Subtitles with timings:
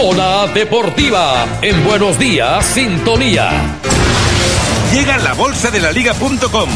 [0.00, 3.50] Zona Deportiva en Buenos Días, Sintonía.
[4.92, 6.68] Llega la bolsa de la liga.com.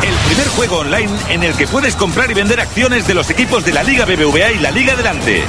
[0.00, 3.64] El primer juego online en el que puedes comprar y vender acciones de los equipos
[3.64, 5.42] de la Liga BBVA y la Liga Delante.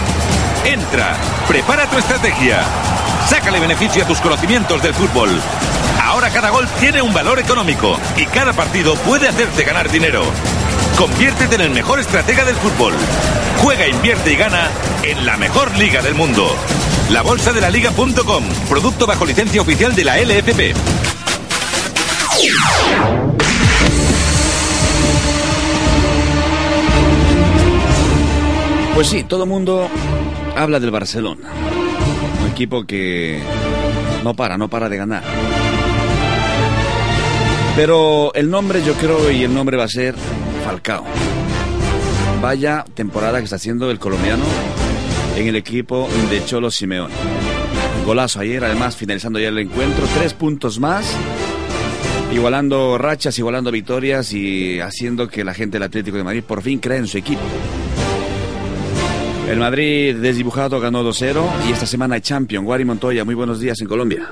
[0.66, 1.16] Entra,
[1.48, 2.64] prepara tu estrategia,
[3.30, 5.30] sácale beneficio a tus conocimientos del fútbol.
[6.02, 10.24] Ahora cada gol tiene un valor económico y cada partido puede hacerte ganar dinero.
[10.98, 12.96] Conviértete en el mejor estratega del fútbol.
[13.62, 14.68] Juega, invierte y gana
[15.04, 16.50] en la mejor liga del mundo.
[17.14, 20.74] La bolsa de la liga.com, producto bajo licencia oficial de la LFP.
[28.96, 29.88] Pues sí, todo el mundo
[30.56, 31.52] habla del Barcelona.
[32.42, 33.44] Un equipo que
[34.24, 35.22] no para, no para de ganar.
[37.76, 40.16] Pero el nombre yo creo y el nombre va a ser
[40.66, 41.04] Falcao.
[42.42, 44.44] Vaya temporada que está haciendo el colombiano
[45.36, 47.12] en el equipo de Cholo Simeón.
[48.06, 51.18] Golazo ayer, además finalizando ya el encuentro, tres puntos más,
[52.34, 56.80] igualando rachas, igualando victorias y haciendo que la gente del Atlético de Madrid por fin
[56.80, 57.42] crea en su equipo.
[59.50, 62.66] El Madrid desdibujado ganó 2-0 y esta semana Champion.
[62.66, 64.30] Guari Montoya, muy buenos días en Colombia.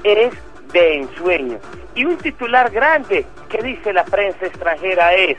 [0.03, 0.33] es
[0.71, 1.59] de ensueño.
[1.93, 5.37] Y un titular grande que dice la prensa extranjera es,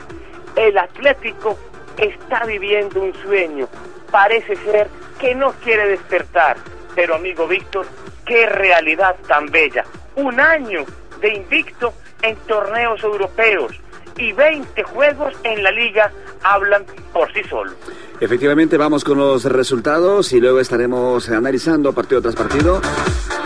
[0.55, 1.57] el Atlético
[1.97, 3.67] está viviendo un sueño.
[4.09, 4.87] Parece ser
[5.19, 6.55] que no quiere despertar.
[6.95, 7.85] Pero amigo Víctor,
[8.25, 9.83] qué realidad tan bella.
[10.15, 10.85] Un año
[11.21, 13.73] de invicto en torneos europeos
[14.17, 16.11] y 20 juegos en la liga
[16.43, 17.75] hablan por sí solos.
[18.19, 22.81] Efectivamente, vamos con los resultados y luego estaremos analizando partido tras partido.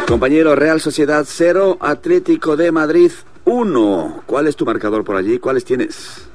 [0.07, 3.11] Compañero Real Sociedad 0, Atlético de Madrid
[3.45, 4.23] 1.
[4.25, 5.39] ¿Cuál es tu marcador por allí?
[5.39, 6.27] ¿Cuáles tienes?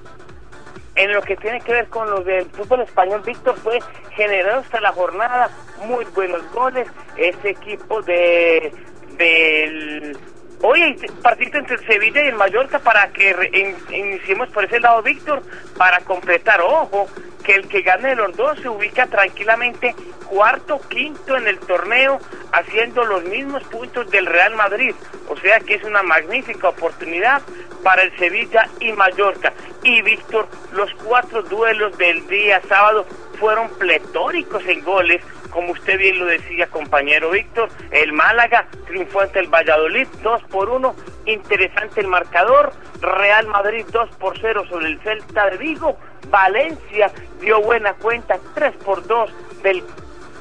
[0.96, 3.78] en lo que tiene que ver con lo del fútbol español, Víctor fue
[4.12, 5.50] generado hasta la jornada
[5.86, 6.88] muy buenos goles.
[7.16, 8.72] Ese equipo de
[9.18, 10.16] del
[10.62, 15.02] Hoy hay partido entre el Sevilla y el Mallorca para que iniciemos por ese lado,
[15.02, 15.42] Víctor,
[15.76, 16.60] para completar.
[16.60, 17.08] Ojo,
[17.44, 19.94] que el que gane los dos se ubica tranquilamente
[20.26, 22.18] cuarto, quinto en el torneo,
[22.52, 24.94] haciendo los mismos puntos del Real Madrid.
[25.28, 27.42] O sea que es una magnífica oportunidad
[27.82, 29.52] para el Sevilla y Mallorca.
[29.82, 33.06] Y Víctor, los cuatro duelos del día sábado
[33.38, 35.22] fueron pletóricos en goles
[35.56, 40.68] como usted bien lo decía, compañero Víctor, el Málaga triunfó ante el Valladolid 2 por
[40.68, 40.94] 1,
[41.24, 45.96] interesante el marcador, Real Madrid 2 por 0 sobre el Celta de Vigo,
[46.28, 49.30] Valencia dio buena cuenta 3 por 2
[49.62, 49.82] del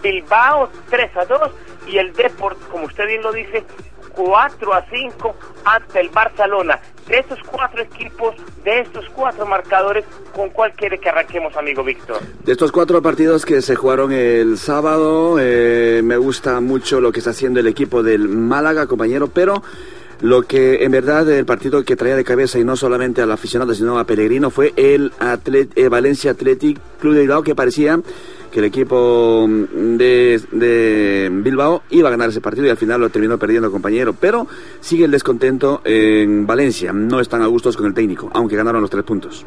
[0.03, 1.51] Bilbao 3 a 2
[1.87, 3.63] y el Deport, como usted bien lo dice,
[4.15, 6.79] 4 a 5 ante el Barcelona.
[7.07, 12.19] De estos cuatro equipos, de estos cuatro marcadores, ¿con cuál quiere que arranquemos, amigo Víctor?
[12.43, 17.19] De estos cuatro partidos que se jugaron el sábado, eh, me gusta mucho lo que
[17.19, 19.61] está haciendo el equipo del Málaga, compañero, pero
[20.21, 23.73] lo que en verdad el partido que traía de cabeza y no solamente al aficionado
[23.73, 25.11] sino a Pellegrino fue el
[25.75, 27.99] eh, Valencia Athletic Club de Bilbao que parecía
[28.55, 33.09] que el equipo mm, de, Bilbao iba a ganar ese partido y al final lo
[33.09, 34.13] terminó perdiendo compañero.
[34.17, 34.47] Pero
[34.79, 36.93] sigue el descontento en Valencia.
[36.93, 39.45] No están a gustos con el técnico, aunque ganaron los tres puntos.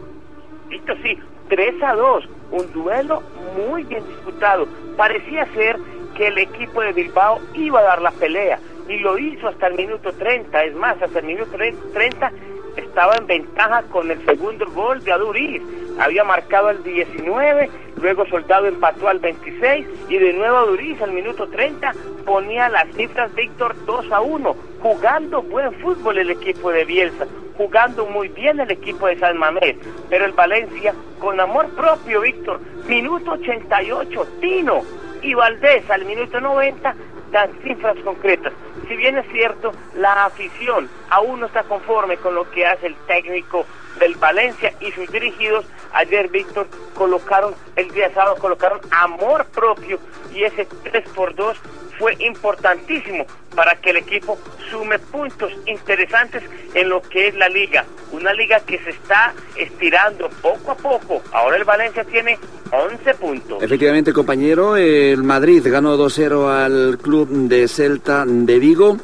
[0.70, 1.18] Esto sí,
[1.48, 2.28] 3 a 2.
[2.50, 3.22] Un duelo
[3.56, 4.68] muy bien disputado.
[4.98, 5.78] Parecía ser
[6.14, 8.58] que el equipo de Bilbao iba a dar la pelea
[8.90, 10.64] y lo hizo hasta el minuto 30.
[10.64, 11.52] Es más, hasta el minuto
[11.94, 12.30] 30
[12.76, 15.62] estaba en ventaja con el segundo gol de Aduriz.
[15.98, 21.48] Había marcado el 19, luego Soldado empató al 26 y de nuevo Aduriz al minuto
[21.48, 21.92] 30
[22.24, 28.06] ponía las cifras Víctor 2 a 1, jugando buen fútbol el equipo de Bielsa, jugando
[28.06, 29.76] muy bien el equipo de San Mamés,
[30.08, 34.82] pero el Valencia con amor propio, Víctor, minuto 88, Tino
[35.22, 36.94] y Valdés al minuto 90
[37.32, 38.52] dan cifras concretas.
[38.86, 42.94] Si bien es cierto, la afición aún no está conforme con lo que hace el
[43.06, 43.66] técnico
[43.98, 49.98] del Valencia y sus dirigidos, ayer Víctor colocaron, el día sábado colocaron amor propio
[50.34, 51.56] y ese 3 por 2
[51.98, 54.38] fue importantísimo para que el equipo
[54.70, 56.42] sume puntos interesantes
[56.74, 57.84] en lo que es la liga.
[58.12, 61.22] Una liga que se está estirando poco a poco.
[61.32, 62.38] Ahora el Valencia tiene
[62.70, 63.62] 11 puntos.
[63.62, 68.96] Efectivamente, compañero, el Madrid ganó 2-0 al club de Celta de Vigo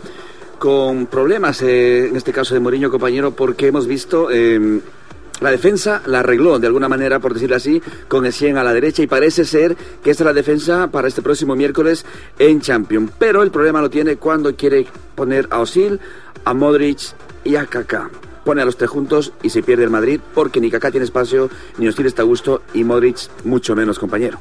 [0.64, 4.30] con problemas, eh, en este caso de Mourinho, compañero, porque hemos visto...
[4.30, 4.80] Eh,
[5.40, 8.72] la defensa la arregló de alguna manera, por decirlo así, con el 100 a la
[8.72, 12.06] derecha y parece ser que esta es la defensa para este próximo miércoles
[12.38, 13.12] en Champions.
[13.18, 16.00] Pero el problema lo tiene cuando quiere poner a Osil,
[16.46, 17.00] a Modric
[17.44, 18.08] y a Kaká.
[18.42, 21.50] Pone a los tres juntos y se pierde el Madrid porque ni Kaká tiene espacio,
[21.76, 24.38] ni Osil está a gusto y Modric mucho menos, compañero.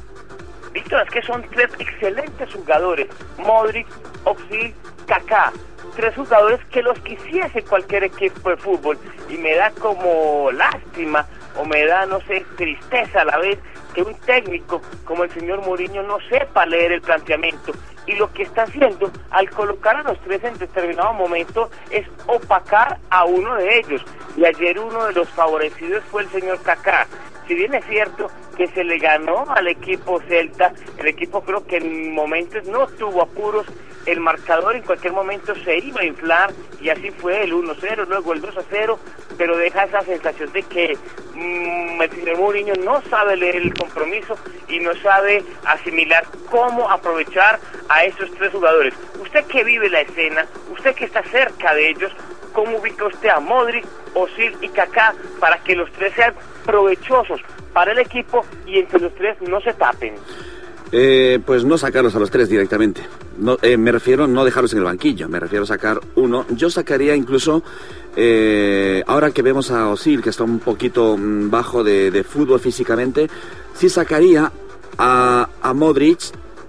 [0.72, 3.08] Víctor, es que son tres excelentes jugadores.
[3.36, 3.86] Modric,
[4.24, 4.72] Osil,
[5.06, 5.52] Kaká
[5.94, 8.98] tres jugadores que los quisiese cualquier equipo de fútbol.
[9.28, 11.26] Y me da como lástima
[11.56, 13.58] o me da, no sé, tristeza a la vez
[13.94, 17.72] que un técnico como el señor Mourinho no sepa leer el planteamiento.
[18.06, 22.98] Y lo que está haciendo al colocar a los tres en determinado momento es opacar
[23.08, 24.04] a uno de ellos.
[24.36, 27.06] Y ayer uno de los favorecidos fue el señor Kaká.
[27.46, 31.76] Si bien es cierto que se le ganó al equipo Celta, el equipo creo que
[31.76, 33.66] en momentos no tuvo apuros,
[34.06, 38.32] el marcador en cualquier momento se iba a inflar y así fue el 1-0, luego
[38.32, 38.98] el 2-0,
[39.38, 40.98] pero deja esa sensación de que
[41.34, 44.36] mmm, el señor Mourinho no sabe leer el compromiso
[44.68, 47.58] y no sabe asimilar cómo aprovechar
[47.88, 48.94] a esos tres jugadores.
[49.20, 52.12] Usted que vive la escena, usted que está cerca de ellos,
[52.52, 56.34] ¿cómo ubica usted a Modric, Osil y Kaká para que los tres sean
[56.64, 57.40] provechosos
[57.72, 60.14] para el equipo y entre los tres no se tapen?
[60.96, 63.02] Eh, pues no sacarlos a los tres directamente.
[63.36, 66.46] No, eh, me refiero no dejarlos en el banquillo, me refiero a sacar uno.
[66.50, 67.64] Yo sacaría incluso,
[68.14, 73.28] eh, ahora que vemos a Osil, que está un poquito mm, bajo de, fútbol físicamente,
[73.74, 74.52] sí sacaría
[74.96, 76.20] a, a Modric,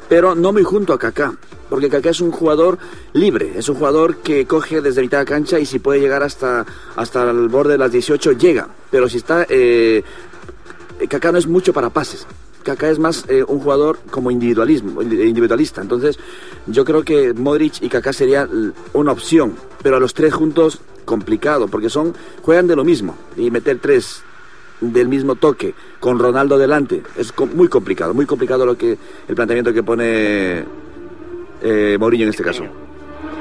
[0.10, 1.36] pero no muy junto a Kaká
[1.70, 2.80] porque Kaká es un jugador
[3.14, 6.66] libre, es un jugador que coge desde mitad de cancha y si puede llegar hasta,
[6.96, 9.46] hasta el borde de las 18 llega, pero si está...
[9.50, 10.04] Eh,
[11.10, 12.26] Kaká no es mucho para pases,
[12.66, 15.82] Kaká es más eh, un jugador como individualismo, individualista.
[15.82, 16.20] Entonces,
[16.66, 18.50] yo creo que Modric y Kaká sería
[18.94, 23.52] una opción, pero a los tres juntos complicado, porque son juegan de lo mismo y
[23.52, 24.24] meter tres
[24.82, 28.98] del mismo toque con Ronaldo delante es muy complicado, muy complicado lo que
[29.28, 30.66] el planteamiento que pone
[31.62, 32.85] eh, Mourinho en este caso.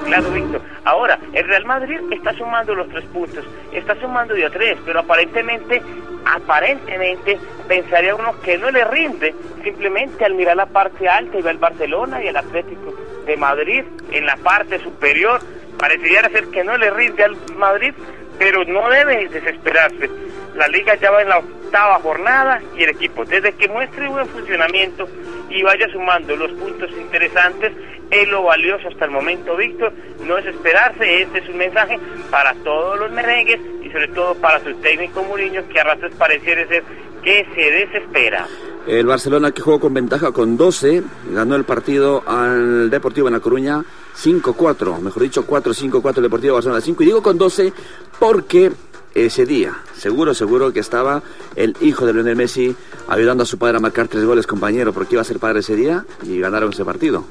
[0.05, 0.61] Claro, Víctor.
[0.85, 5.01] Ahora, el Real Madrid está sumando los tres puntos, está sumando de a tres, pero
[5.01, 5.81] aparentemente,
[6.27, 11.53] aparentemente, pensaría uno que no le rinde, simplemente al mirar la parte alta y ver
[11.53, 12.95] el Barcelona y el Atlético
[13.27, 15.41] de Madrid en la parte superior,
[15.79, 17.95] parecería ser que no le rinde al Madrid,
[18.39, 20.11] pero no debe desesperarse.
[20.55, 24.29] La liga ya va en la octava jornada y el equipo, desde que muestre buen
[24.29, 25.09] funcionamiento
[25.51, 27.73] y vaya sumando los puntos interesantes,
[28.11, 29.93] es lo valioso hasta el momento, Víctor.
[30.27, 31.99] No es esperarse, este es un mensaje
[32.31, 36.67] para todos los merengues y sobre todo para su técnico Muriño, que a ratos pareciera
[36.69, 36.85] ser
[37.23, 38.47] que se desespera.
[38.87, 43.41] El Barcelona que jugó con ventaja con 12, ganó el partido al Deportivo en La
[43.41, 43.83] Coruña
[44.15, 47.03] 5-4, mejor dicho 4-5-4 el Deportivo Barcelona 5.
[47.03, 47.73] Y digo con 12
[48.19, 48.71] porque
[49.15, 51.23] ese día, seguro, seguro que estaba
[51.57, 52.75] el hijo de Lionel Messi
[53.09, 55.77] ayudando a su padre a marcar tres goles, compañero, porque iba a ser padre ese
[55.77, 57.25] día y ganaron ese partido.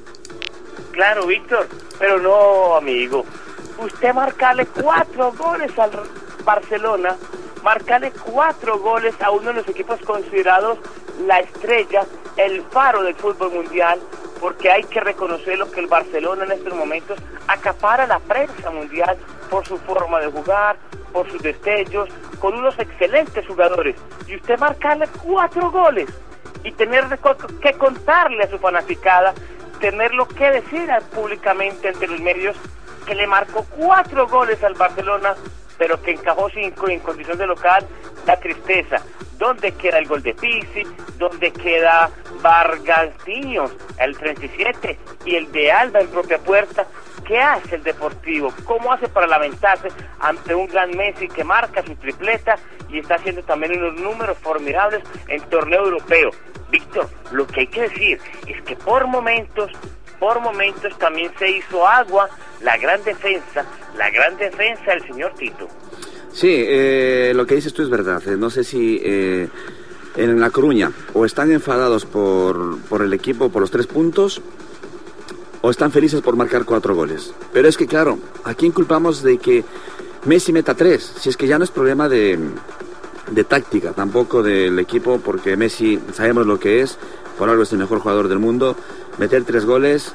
[0.91, 1.67] Claro, Víctor,
[1.99, 3.25] pero no, amigo.
[3.77, 5.91] Usted marcale cuatro goles al
[6.45, 7.15] Barcelona,
[7.63, 10.77] marcale cuatro goles a uno de los equipos considerados
[11.25, 12.05] la estrella,
[12.37, 13.99] el faro del fútbol mundial,
[14.43, 19.17] porque hay que reconocer lo que el Barcelona en estos momentos acapara la prensa mundial
[19.49, 20.75] por su forma de jugar,
[21.13, 22.09] por sus destellos,
[22.41, 23.95] con unos excelentes jugadores.
[24.27, 26.09] Y usted marcarle cuatro goles
[26.61, 27.05] y tener
[27.61, 29.33] que contarle a su fanaticada
[29.79, 32.57] tenerlo que decir públicamente ante los medios
[33.05, 35.35] que le marcó cuatro goles al Barcelona,
[35.83, 37.85] pero que encajó cinco en condición de local,
[38.25, 39.03] da tristeza.
[39.37, 40.83] ¿Dónde queda el gol de Pisi?
[41.17, 42.09] ¿Dónde queda
[42.41, 46.87] Vargas el 37, y el de Alba en propia puerta?
[47.27, 48.53] ¿Qué hace el Deportivo?
[48.63, 49.89] ¿Cómo hace para lamentarse
[50.21, 52.55] ante un gran Messi que marca su tripleta
[52.87, 56.29] y está haciendo también unos números formidables en torneo europeo?
[56.69, 59.69] Víctor, lo que hay que decir es que por momentos,
[60.23, 62.29] por momentos también se hizo agua
[62.61, 63.65] la gran defensa,
[63.97, 65.67] la gran defensa del señor Tito.
[66.31, 68.25] Sí, eh, lo que dices tú es verdad.
[68.25, 69.49] Eh, no sé si eh,
[70.15, 74.41] en La Coruña o están enfadados por, por el equipo, por los tres puntos,
[75.59, 77.33] o están felices por marcar cuatro goles.
[77.51, 79.65] Pero es que, claro, ¿a quién culpamos de que
[80.23, 81.15] Messi meta tres?
[81.19, 82.39] Si es que ya no es problema de,
[83.29, 86.97] de táctica, tampoco del equipo, porque Messi sabemos lo que es,
[87.37, 88.77] por algo es el mejor jugador del mundo.
[89.17, 90.13] Meter tres goles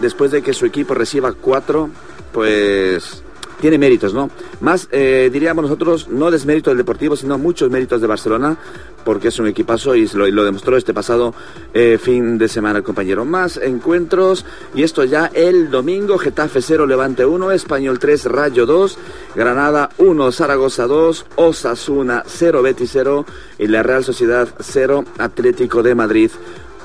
[0.00, 1.90] después de que su equipo reciba cuatro,
[2.32, 3.22] pues
[3.60, 4.30] tiene méritos, ¿no?
[4.60, 8.56] Más, eh, diríamos nosotros, no desmérito del Deportivo, sino muchos méritos de Barcelona,
[9.04, 11.34] porque es un equipazo y lo, lo demostró este pasado
[11.74, 13.24] eh, fin de semana, compañero.
[13.26, 18.98] Más encuentros, y esto ya el domingo, Getafe 0, Levante 1, Español 3, Rayo 2,
[19.36, 23.26] Granada 1, Zaragoza 2, Osasuna 0, Betis 0,
[23.58, 26.30] y la Real Sociedad 0, Atlético de Madrid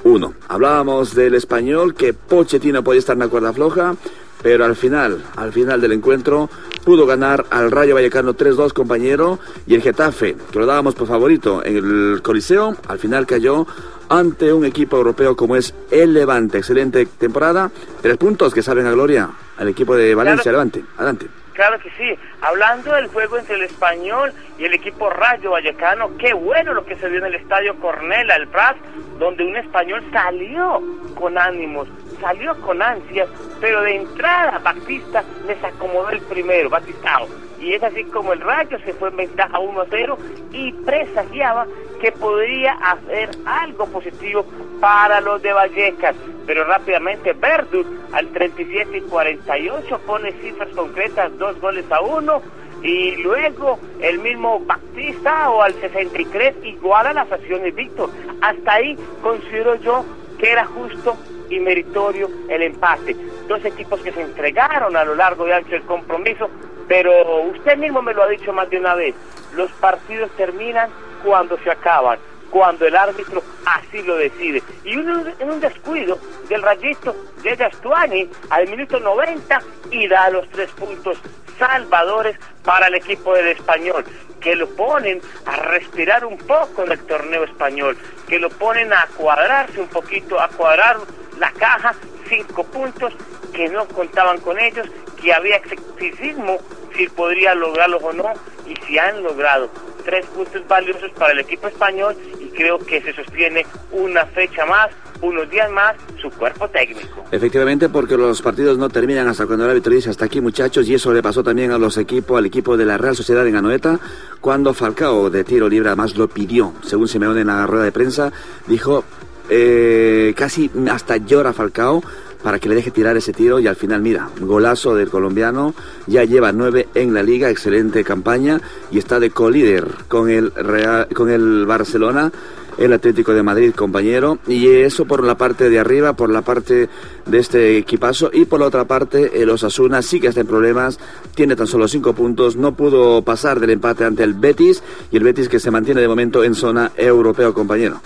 [0.06, 0.34] 1.
[0.48, 3.96] Hablábamos del español, que Pochettino podía estar en la cuerda floja,
[4.42, 6.48] pero al final, al final del encuentro,
[6.84, 11.66] pudo ganar al Rayo Vallecano 3-2, compañero, y el Getafe, que lo dábamos por favorito
[11.66, 13.66] en el Coliseo, al final cayó
[14.08, 16.60] ante un equipo europeo como es el Levante.
[16.60, 17.72] Excelente temporada,
[18.04, 20.44] tres puntos que salen a gloria al equipo de Valencia.
[20.44, 20.58] Claro.
[20.60, 21.45] Levante, adelante.
[21.56, 22.20] Claro que sí.
[22.42, 26.98] Hablando del juego entre el español y el equipo Rayo Vallecano, qué bueno lo que
[26.98, 28.76] se vio en el estadio Cornela, el Prat,
[29.18, 30.82] donde un español salió
[31.16, 31.88] con ánimos,
[32.20, 33.30] salió con ansias,
[33.62, 37.28] pero de entrada Batista les acomodó el primero, Batistao.
[37.58, 40.18] Y es así como el Rayo se fue en ventaja 1 a 0
[40.52, 41.66] y presagiaba
[42.06, 44.46] que podría hacer algo positivo
[44.80, 46.16] para los de Vallecas.
[46.46, 52.44] Pero rápidamente Verdun al 37 y 48 pone cifras concretas, dos goles a uno.
[52.84, 58.12] Y luego el mismo Batista o al 63 iguala las acciones Víctor.
[58.40, 60.06] Hasta ahí considero yo
[60.38, 61.18] que era justo
[61.50, 63.16] y meritorio el empate.
[63.48, 66.52] Dos equipos que se entregaron a lo largo y ancho del compromiso,
[66.88, 69.16] pero usted mismo me lo ha dicho más de una vez,
[69.56, 70.92] los partidos terminan
[71.26, 72.20] cuando se acaban,
[72.52, 74.62] cuando el árbitro así lo decide.
[74.84, 80.70] Y en un descuido del rayito llega Stuani al minuto 90 y da los tres
[80.72, 81.18] puntos
[81.58, 84.06] salvadores para el equipo del español,
[84.40, 89.08] que lo ponen a respirar un poco en el torneo español, que lo ponen a
[89.18, 90.98] cuadrarse un poquito, a cuadrar
[91.40, 91.96] la caja,
[92.28, 93.14] cinco puntos
[93.54, 94.88] que no contaban con ellos,
[95.22, 96.58] que había escepticismo
[96.96, 98.32] si podría lograrlo o no,
[98.68, 99.70] y si han logrado
[100.04, 104.90] tres puntos valiosos para el equipo español y creo que se sostiene una fecha más,
[105.22, 107.26] unos días más, su cuerpo técnico.
[107.32, 110.94] Efectivamente, porque los partidos no terminan hasta cuando el árbitro dice hasta aquí muchachos, y
[110.94, 114.00] eso le pasó también a los equipos, al equipo de la Real Sociedad en Anoeta,
[114.42, 118.32] cuando Falcao de tiro libre además lo pidió, según Simeone en la rueda de prensa,
[118.68, 119.04] dijo
[119.50, 122.04] eh, casi hasta llora Falcao
[122.44, 125.74] para que le deje tirar ese tiro y al final mira, golazo del colombiano,
[126.08, 128.62] ya lleva nueve en la liga, excelente campaña
[128.92, 132.32] y está de colíder con el Real, con el Barcelona,
[132.78, 136.90] el Atlético de Madrid, compañero, y eso por la parte de arriba, por la parte
[137.26, 138.30] de este equipazo.
[138.34, 141.00] Y por la otra parte el Osasuna sí que está en problemas,
[141.36, 144.84] tiene tan solo cinco puntos, no pudo pasar del empate ante el Betis.
[145.12, 148.02] Y el Betis que se mantiene de momento en zona europeo, compañero.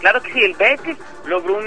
[0.00, 0.96] Claro que sí, el Betis
[1.26, 1.64] logró un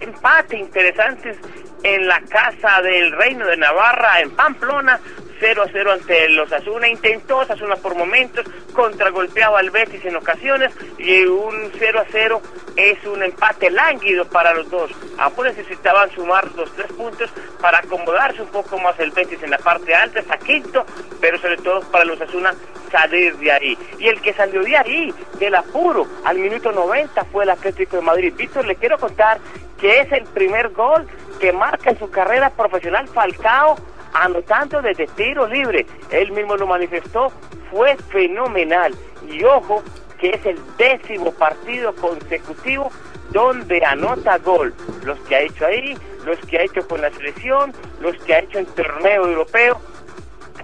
[0.00, 1.36] empate interesante
[1.82, 5.00] en la casa del Reino de Navarra, en Pamplona,
[5.40, 6.88] 0 a 0 ante los Asuna.
[6.88, 12.42] Intentó Asuna por momentos, contragolpeaba al Betis en ocasiones y un 0 a 0
[12.78, 14.92] es un empate lánguido para los dos.
[15.18, 17.28] Ambos necesitaban sumar los tres puntos
[17.60, 20.86] para acomodarse un poco más el Betis en la parte alta, está quinto,
[21.20, 22.54] pero sobre todo para los Asuna
[22.92, 23.78] salir de ahí.
[23.98, 28.02] Y el que salió de ahí, del apuro, al minuto 90 fue el Atlético de
[28.02, 28.32] Madrid.
[28.36, 29.38] Víctor, le quiero contar
[29.80, 31.04] que es el primer gol
[31.40, 33.76] que marca en su carrera profesional Falcao
[34.14, 35.84] anotando desde tiro libre.
[36.10, 37.32] Él mismo lo manifestó,
[37.72, 38.94] fue fenomenal.
[39.28, 39.82] Y ojo,
[40.18, 42.90] que es el décimo partido consecutivo
[43.30, 44.74] donde anota gol.
[45.04, 48.38] Los que ha hecho ahí, los que ha hecho con la selección, los que ha
[48.40, 49.80] hecho en torneo europeo,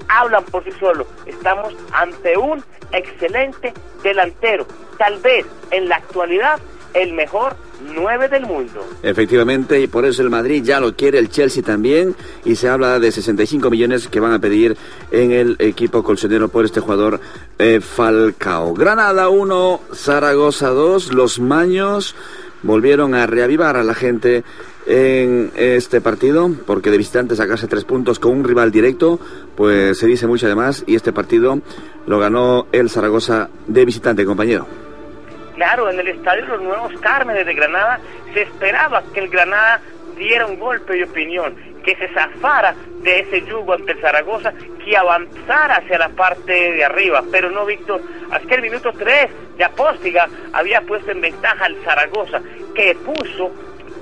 [0.09, 1.07] hablan por sí solos.
[1.27, 4.67] Estamos ante un excelente delantero.
[4.99, 6.61] Tal vez en la actualidad
[6.95, 7.57] el mejor
[7.95, 8.87] 9 del mundo.
[9.03, 12.15] Efectivamente, y por eso el Madrid ya lo quiere, el Chelsea también,
[12.45, 14.77] y se habla de 65 millones que van a pedir
[15.11, 17.21] en el equipo colchonero por este jugador
[17.59, 18.75] eh, Falcao.
[18.75, 22.15] Granada 1, Zaragoza 2, los Maños
[22.63, 24.43] volvieron a reavivar a la gente
[24.87, 29.19] en este partido, porque de visitante sacarse tres puntos con un rival directo,
[29.57, 31.61] pues se dice mucho además, y este partido
[32.07, 34.67] lo ganó el Zaragoza de visitante, compañero.
[35.55, 38.01] Claro, en el estadio Los Nuevos Cármenes de Granada
[38.33, 39.81] se esperaba que el Granada
[40.17, 44.53] diera un golpe de opinión, que se zafara de ese yugo ante el Zaragoza,
[44.85, 49.65] que avanzara hacia la parte de arriba, pero no Víctor, hasta el minuto 3 de
[49.65, 52.41] Apóstiga había puesto en ventaja al Zaragoza,
[52.75, 53.53] que puso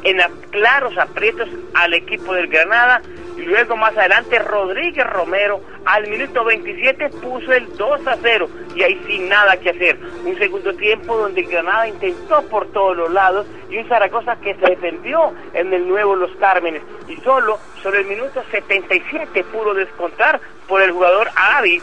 [0.04, 0.18] en
[0.50, 3.02] claros aprietos al equipo del Granada
[3.46, 9.00] luego más adelante Rodríguez Romero al minuto 27 puso el 2 a 0 y ahí
[9.06, 9.98] sin nada que hacer.
[10.24, 14.66] Un segundo tiempo donde Granada intentó por todos los lados y un Zaragoza que se
[14.66, 20.82] defendió en el nuevo Los Cármenes y solo sobre el minuto 77 pudo descontar por
[20.82, 21.82] el jugador Avi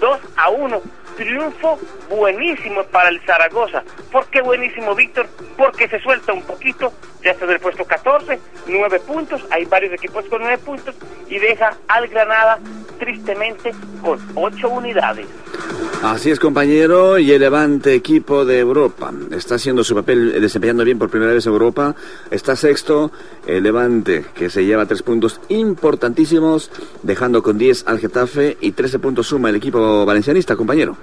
[0.00, 0.82] 2 a 1
[1.16, 1.78] triunfo
[2.08, 3.82] buenísimo para el Zaragoza.
[4.10, 5.28] ¿Por qué buenísimo, Víctor?
[5.56, 6.92] Porque se suelta un poquito,
[7.22, 10.94] ya está del puesto 14, 9 puntos, hay varios equipos con 9 puntos,
[11.28, 12.58] y deja al Granada
[13.02, 15.26] tristemente con 8 unidades.
[16.02, 20.98] Así es, compañero, y el Levante, equipo de Europa, está haciendo su papel, desempeñando bien
[20.98, 21.96] por primera vez en Europa,
[22.30, 23.10] está sexto,
[23.46, 26.70] el Levante, que se lleva tres puntos importantísimos,
[27.02, 30.96] dejando con 10 al Getafe y 13 puntos suma el equipo valencianista, compañero.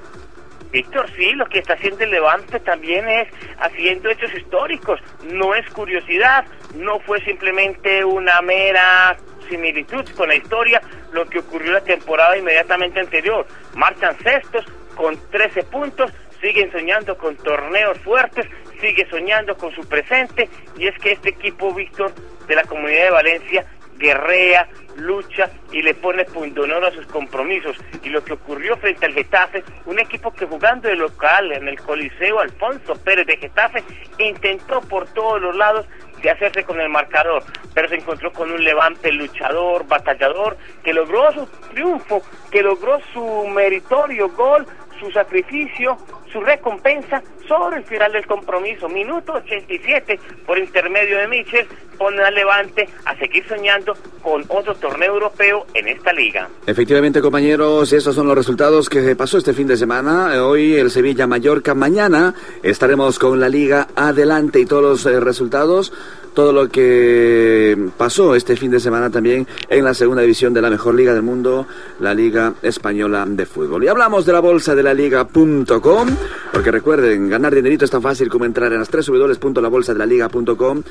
[0.72, 3.28] Víctor, sí, lo que está haciendo el Levante también es
[3.60, 5.02] haciendo hechos históricos,
[5.34, 6.46] no es curiosidad,
[6.78, 9.18] no fue simplemente una mera
[9.50, 13.46] similitud con la historia, lo que ocurrió la temporada inmediatamente anterior.
[13.76, 14.66] Marchan sextos
[14.96, 18.46] con 13 puntos, siguen soñando con torneos fuertes,
[18.80, 22.14] sigue soñando con su presente, y es que este equipo, Víctor,
[22.48, 23.66] de la Comunidad de Valencia,
[24.00, 27.78] guerrea, lucha y le pone pundonor a sus compromisos.
[28.04, 31.80] Y lo que ocurrió frente al Getafe, un equipo que jugando de local en el
[31.80, 33.84] Coliseo Alfonso Pérez de Getafe,
[34.18, 35.86] intentó por todos los lados
[36.22, 41.32] de hacerse con el marcador, pero se encontró con un levante luchador, batallador, que logró
[41.32, 42.22] su triunfo,
[42.52, 44.66] que logró su meritorio gol,
[45.00, 45.98] su sacrificio,
[46.32, 48.88] su recompensa sobre el final del compromiso.
[48.88, 51.68] Minuto 87 por intermedio de Michel
[51.98, 56.48] pone al Levante a seguir soñando con otro torneo europeo en esta liga.
[56.66, 60.44] Efectivamente, compañeros, esos son los resultados que pasó este fin de semana.
[60.44, 62.34] Hoy el Sevilla Mallorca, mañana
[62.64, 65.92] estaremos con la liga adelante y todos los eh, resultados
[66.40, 70.70] todo lo que pasó este fin de semana también en la segunda división de la
[70.70, 71.68] mejor liga del mundo,
[72.00, 73.84] la Liga Española de Fútbol.
[73.84, 76.08] Y hablamos de la bolsa de la liga.com,
[76.54, 80.82] porque recuerden, ganar dinerito es tan fácil como entrar en las tres www.labolsadelaliga.com.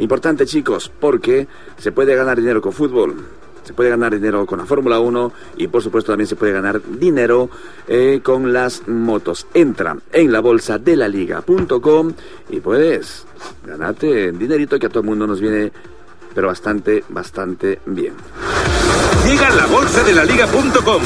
[0.00, 1.46] Importante chicos, porque
[1.78, 3.14] se puede ganar dinero con fútbol
[3.62, 6.80] se puede ganar dinero con la Fórmula 1 y por supuesto también se puede ganar
[6.98, 7.50] dinero
[7.88, 9.48] eh, con las motos.
[9.54, 12.12] Entra en la bolsa de la liga.com
[12.48, 13.25] y puedes
[13.64, 15.72] ganarte dinerito que a todo el mundo nos viene
[16.34, 18.12] pero bastante, bastante bien.
[19.26, 21.02] Llega la bolsa de la liga.com,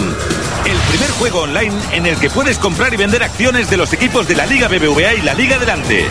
[0.65, 4.27] el primer juego online en el que puedes comprar y vender acciones de los equipos
[4.27, 6.07] de la Liga BBVA y la Liga Delante.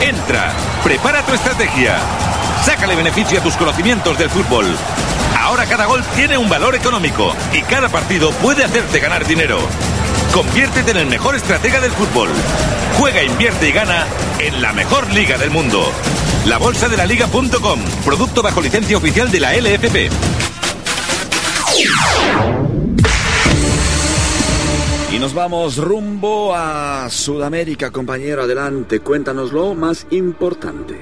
[0.00, 0.52] Entra,
[0.84, 1.98] prepara tu estrategia,
[2.62, 4.66] sácale beneficio a tus conocimientos del fútbol
[5.44, 9.58] Ahora cada gol tiene un valor económico y cada partido puede hacerte ganar dinero.
[10.32, 12.30] Conviértete en el mejor estratega del fútbol.
[12.98, 14.06] Juega, invierte y gana
[14.38, 15.84] en la mejor liga del mundo.
[16.46, 20.10] La bolsa de la liga.com, producto bajo licencia oficial de la LFP.
[25.12, 28.42] Y nos vamos rumbo a Sudamérica, compañero.
[28.42, 31.00] Adelante, cuéntanos lo más importante.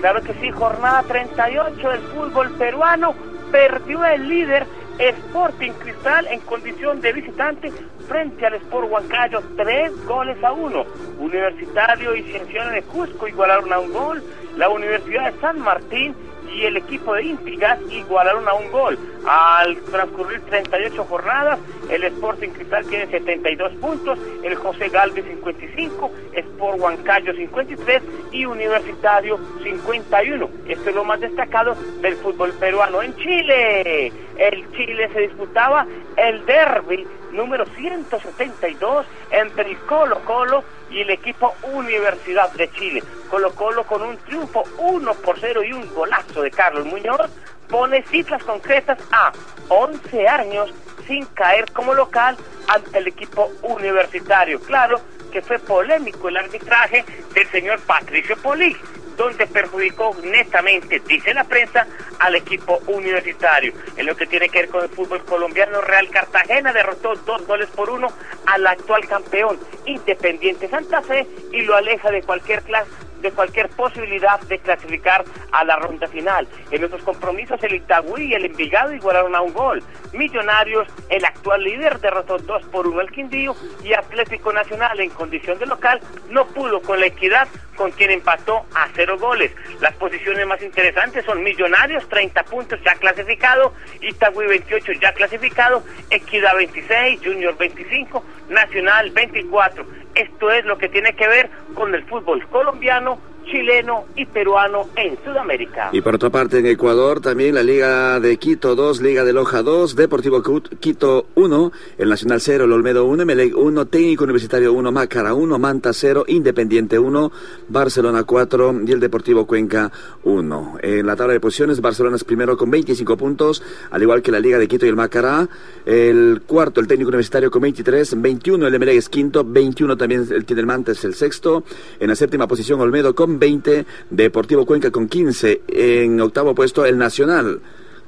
[0.00, 3.14] Claro que sí, jornada 38 del fútbol peruano
[3.50, 4.66] perdió el líder
[4.98, 7.72] Sporting Cristal en condición de visitante
[8.08, 10.84] frente al Sport Huancayo, tres goles a uno.
[11.18, 14.22] Universitario y Cienciano de Cusco igualaron a un gol.
[14.56, 16.14] La Universidad de San Martín
[16.54, 18.98] y el equipo de Intigas igualaron a un gol.
[19.26, 21.58] Al transcurrir 38 jornadas,
[21.90, 29.38] el Sporting Cristal tiene 72 puntos, el José Galvez 55, Sport Huancayo 53 y Universitario
[29.62, 30.48] 51.
[30.68, 33.02] Esto es lo más destacado del fútbol peruano.
[33.02, 35.86] En Chile, el Chile se disputaba
[36.16, 43.02] el derby número 172 entre Colo Colo y el equipo Universidad de Chile.
[43.30, 47.30] Colo con un triunfo 1 por 0 y un golazo de Carlos Muñoz
[47.68, 49.32] pone cifras concretas a
[49.68, 50.72] 11 años
[51.06, 52.36] sin caer como local
[52.68, 54.60] ante el equipo universitario.
[54.60, 55.00] Claro
[55.32, 58.76] que fue polémico el arbitraje del señor Patricio Poli,
[59.24, 61.86] donde perjudicó netamente, dice la prensa,
[62.18, 63.72] al equipo universitario.
[63.96, 67.68] En lo que tiene que ver con el fútbol colombiano, Real Cartagena derrotó dos goles
[67.70, 68.08] por uno
[68.46, 72.90] al actual campeón Independiente Santa Fe y lo aleja de cualquier clase
[73.22, 76.46] de cualquier posibilidad de clasificar a la ronda final.
[76.70, 79.82] En otros compromisos, el Itagüí y el Envigado igualaron a un gol.
[80.12, 85.58] Millonarios, el actual líder, derrotó 2 por 1 al Quindío y Atlético Nacional, en condición
[85.58, 89.50] de local, no pudo con la equidad con quien empató a cero goles.
[89.80, 96.54] Las posiciones más interesantes son Millonarios, 30 puntos ya clasificado, Itagüí 28 ya clasificado, Equidad
[96.56, 99.86] 26, Junior 25, Nacional 24.
[100.14, 103.11] Esto es lo que tiene que ver con el fútbol colombiano
[103.44, 105.90] chileno y peruano en Sudamérica.
[105.92, 109.62] Y por otra parte, en Ecuador también la Liga de Quito 2, Liga de Loja
[109.62, 110.42] 2, Deportivo
[110.80, 115.58] Quito 1, el Nacional 0, el Olmedo 1, Melec 1, Técnico Universitario 1, Mácara 1,
[115.58, 117.32] Manta 0, Independiente 1,
[117.68, 119.90] Barcelona 4 y el Deportivo Cuenca
[120.24, 120.78] 1.
[120.82, 124.40] En la tabla de posiciones, Barcelona es primero con 25 puntos, al igual que la
[124.40, 125.48] Liga de Quito y el Mácara.
[125.84, 130.60] El cuarto, el Técnico Universitario con 23, 21 el Melec es quinto, 21 también tiene
[130.60, 131.64] el Manta es el sexto.
[132.00, 136.98] En la séptima posición, Olmedo con 20, Deportivo Cuenca con 15, en octavo puesto el
[136.98, 137.60] Nacional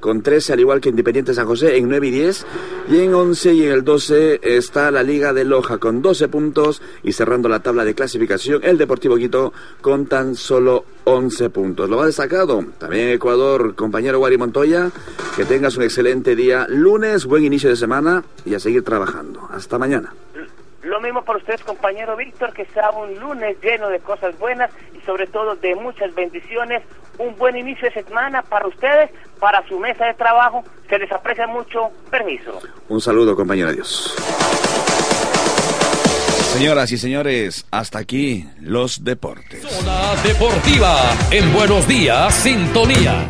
[0.05, 2.47] con 13, al igual que Independiente San José en 9 y 10.
[2.91, 6.83] Y en 11 y en el 12 está la Liga de Loja con 12 puntos
[7.03, 11.89] y cerrando la tabla de clasificación el Deportivo Quito con tan solo 11 puntos.
[11.89, 14.91] Lo ha destacado también Ecuador, compañero Wari Montoya.
[15.39, 19.49] Que tengas un excelente día lunes, buen inicio de semana y a seguir trabajando.
[19.51, 20.13] Hasta mañana.
[20.85, 25.01] Lo mismo para ustedes, compañero Víctor, que sea un lunes lleno de cosas buenas y
[25.07, 26.83] sobre todo de muchas bendiciones.
[27.19, 30.63] Un buen inicio de semana para ustedes, para su mesa de trabajo.
[30.89, 31.91] Se les aprecia mucho.
[32.11, 32.61] Permiso.
[32.89, 33.69] Un saludo, compañero.
[33.69, 34.15] Adiós.
[36.55, 39.63] Señoras y señores, hasta aquí los deportes.
[39.63, 40.95] Zona Deportiva
[41.31, 43.29] en Buenos Días, Sintonía.